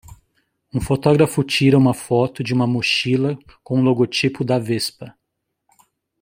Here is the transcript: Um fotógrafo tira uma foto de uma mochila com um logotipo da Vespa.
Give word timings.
Um 0.73 0.81
fotógrafo 0.81 1.43
tira 1.43 1.77
uma 1.77 1.93
foto 1.93 2.43
de 2.43 2.55
uma 2.55 2.65
mochila 2.65 3.37
com 3.63 3.77
um 3.79 3.83
logotipo 3.83 4.43
da 4.43 4.57
Vespa. 4.57 5.15